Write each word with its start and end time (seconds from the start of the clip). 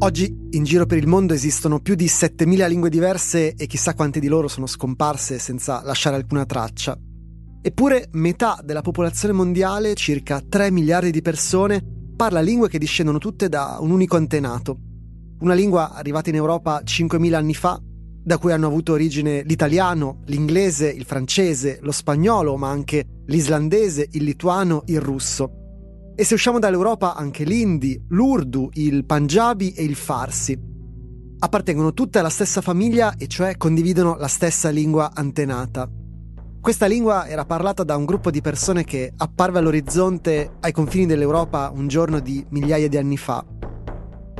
Oggi 0.00 0.32
in 0.50 0.62
giro 0.62 0.86
per 0.86 0.96
il 0.96 1.08
mondo 1.08 1.34
esistono 1.34 1.80
più 1.80 1.96
di 1.96 2.04
7.000 2.04 2.68
lingue 2.68 2.88
diverse 2.88 3.54
e 3.54 3.66
chissà 3.66 3.94
quante 3.94 4.20
di 4.20 4.28
loro 4.28 4.46
sono 4.46 4.68
scomparse 4.68 5.40
senza 5.40 5.82
lasciare 5.82 6.14
alcuna 6.14 6.46
traccia. 6.46 6.96
Eppure 7.60 8.08
metà 8.12 8.60
della 8.62 8.80
popolazione 8.80 9.34
mondiale, 9.34 9.94
circa 9.94 10.40
3 10.40 10.70
miliardi 10.70 11.10
di 11.10 11.20
persone, 11.20 11.82
parla 12.14 12.40
lingue 12.40 12.68
che 12.68 12.78
discendono 12.78 13.18
tutte 13.18 13.48
da 13.48 13.78
un 13.80 13.90
unico 13.90 14.16
antenato. 14.16 14.78
Una 15.40 15.54
lingua 15.54 15.92
arrivata 15.92 16.30
in 16.30 16.36
Europa 16.36 16.80
5.000 16.84 17.34
anni 17.34 17.54
fa, 17.54 17.80
da 18.22 18.38
cui 18.38 18.52
hanno 18.52 18.68
avuto 18.68 18.92
origine 18.92 19.42
l'italiano, 19.42 20.20
l'inglese, 20.26 20.88
il 20.88 21.06
francese, 21.06 21.80
lo 21.82 21.90
spagnolo, 21.90 22.56
ma 22.56 22.68
anche 22.68 23.04
l'islandese, 23.26 24.06
il 24.12 24.22
lituano, 24.22 24.84
il 24.86 25.00
russo. 25.00 25.67
E 26.20 26.24
se 26.24 26.34
usciamo 26.34 26.58
dall'Europa 26.58 27.14
anche 27.14 27.44
l'indi, 27.44 27.96
l'urdu, 28.08 28.70
il 28.72 29.04
punjabi 29.04 29.70
e 29.70 29.84
il 29.84 29.94
farsi. 29.94 30.58
Appartengono 31.38 31.92
tutte 31.94 32.18
alla 32.18 32.28
stessa 32.28 32.60
famiglia 32.60 33.14
e 33.16 33.28
cioè 33.28 33.56
condividono 33.56 34.16
la 34.16 34.26
stessa 34.26 34.68
lingua 34.68 35.12
antenata. 35.14 35.88
Questa 36.60 36.86
lingua 36.86 37.28
era 37.28 37.44
parlata 37.44 37.84
da 37.84 37.94
un 37.94 38.04
gruppo 38.04 38.32
di 38.32 38.40
persone 38.40 38.82
che 38.82 39.12
apparve 39.16 39.60
all'orizzonte 39.60 40.54
ai 40.58 40.72
confini 40.72 41.06
dell'Europa 41.06 41.70
un 41.72 41.86
giorno 41.86 42.18
di 42.18 42.44
migliaia 42.48 42.88
di 42.88 42.96
anni 42.96 43.16
fa. 43.16 43.46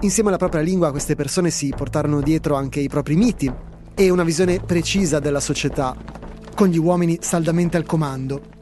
Insieme 0.00 0.30
alla 0.30 0.38
propria 0.38 0.62
lingua 0.62 0.90
queste 0.90 1.14
persone 1.14 1.50
si 1.50 1.72
portarono 1.76 2.20
dietro 2.20 2.56
anche 2.56 2.80
i 2.80 2.88
propri 2.88 3.14
miti 3.14 3.48
e 3.94 4.10
una 4.10 4.24
visione 4.24 4.58
precisa 4.58 5.20
della 5.20 5.38
società, 5.38 5.96
con 6.56 6.66
gli 6.66 6.78
uomini 6.78 7.18
saldamente 7.20 7.76
al 7.76 7.86
comando, 7.86 8.56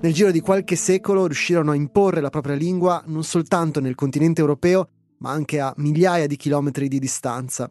nel 0.00 0.12
giro 0.12 0.30
di 0.30 0.40
qualche 0.40 0.76
secolo 0.76 1.26
riuscirono 1.26 1.72
a 1.72 1.74
imporre 1.74 2.20
la 2.20 2.30
propria 2.30 2.54
lingua 2.54 3.02
non 3.06 3.24
soltanto 3.24 3.80
nel 3.80 3.94
continente 3.94 4.40
europeo, 4.40 4.88
ma 5.18 5.30
anche 5.30 5.58
a 5.58 5.74
migliaia 5.78 6.26
di 6.26 6.36
chilometri 6.36 6.88
di 6.88 6.98
distanza. 6.98 7.70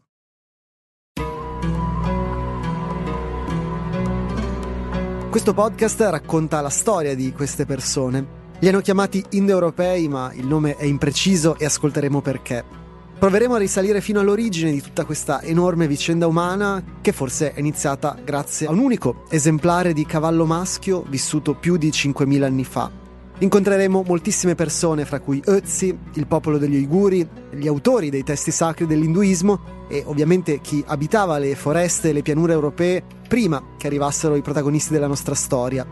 Questo 5.29 5.53
podcast 5.53 6.01
racconta 6.01 6.61
la 6.61 6.69
storia 6.69 7.15
di 7.15 7.31
queste 7.31 7.65
persone. 7.65 8.35
Li 8.59 8.67
hanno 8.67 8.81
chiamati 8.81 9.23
indoeuropei, 9.31 10.07
ma 10.07 10.33
il 10.33 10.47
nome 10.47 10.75
è 10.75 10.85
impreciso 10.85 11.57
e 11.57 11.65
ascolteremo 11.65 12.21
perché. 12.21 12.86
Proveremo 13.19 13.55
a 13.55 13.57
risalire 13.57 13.99
fino 13.99 14.19
all'origine 14.19 14.71
di 14.71 14.79
tutta 14.79 15.03
questa 15.03 15.41
enorme 15.41 15.87
vicenda 15.87 16.27
umana 16.27 16.83
che 17.01 17.11
forse 17.11 17.51
è 17.51 17.59
iniziata 17.59 18.15
grazie 18.23 18.67
a 18.67 18.71
un 18.71 18.77
unico 18.77 19.23
esemplare 19.31 19.91
di 19.91 20.05
cavallo 20.05 20.45
maschio 20.45 21.03
vissuto 21.09 21.55
più 21.55 21.77
di 21.77 21.89
5.000 21.89 22.43
anni 22.43 22.63
fa. 22.63 22.91
Incontreremo 23.39 24.03
moltissime 24.05 24.53
persone, 24.53 25.03
fra 25.05 25.19
cui 25.19 25.41
Ötzi, 25.43 25.97
il 26.13 26.27
popolo 26.27 26.59
degli 26.59 26.75
Uiguri, 26.75 27.27
gli 27.49 27.67
autori 27.67 28.11
dei 28.11 28.23
testi 28.23 28.51
sacri 28.51 28.85
dell'induismo 28.85 29.85
e 29.87 30.03
ovviamente 30.05 30.61
chi 30.61 30.83
abitava 30.85 31.39
le 31.39 31.55
foreste 31.55 32.09
e 32.09 32.13
le 32.13 32.21
pianure 32.21 32.53
europee 32.53 33.03
prima 33.27 33.63
che 33.77 33.87
arrivassero 33.87 34.35
i 34.35 34.43
protagonisti 34.43 34.93
della 34.93 35.07
nostra 35.07 35.33
storia. 35.33 35.83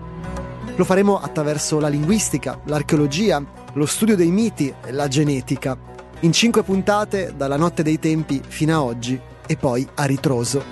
Lo 0.76 0.84
faremo 0.84 1.20
attraverso 1.20 1.80
la 1.80 1.88
linguistica, 1.88 2.62
l'archeologia, 2.66 3.44
lo 3.74 3.86
studio 3.88 4.16
dei 4.16 4.30
miti 4.30 4.72
e 4.86 4.92
la 4.92 5.08
genetica 5.08 5.94
in 6.22 6.32
cinque 6.32 6.64
puntate 6.64 7.34
dalla 7.36 7.58
notte 7.58 7.84
dei 7.84 8.00
tempi 8.00 8.42
fino 8.46 8.76
a 8.76 8.84
oggi 8.84 9.20
e 9.46 9.58
poi 9.58 9.88
a 9.96 10.06
ritroso. 10.06 10.64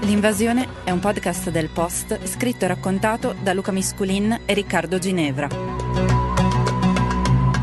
L'invasione 0.00 0.68
è 0.84 0.90
un 0.90 0.98
podcast 0.98 1.50
del 1.50 1.70
Post 1.70 2.26
scritto 2.26 2.66
e 2.66 2.68
raccontato 2.68 3.34
da 3.42 3.54
Luca 3.54 3.72
Misculin 3.72 4.40
e 4.44 4.52
Riccardo 4.52 4.98
Ginevra. 4.98 5.48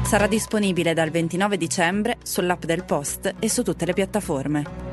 Sarà 0.04 0.26
disponibile 0.26 0.94
dal 0.94 1.12
29 1.12 1.58
dicembre 1.58 2.18
sull'app 2.24 2.64
del 2.64 2.84
Post 2.84 3.36
e 3.38 3.50
su 3.50 3.62
tutte 3.62 3.86
le 3.86 3.94
piattaforme. 3.94 4.87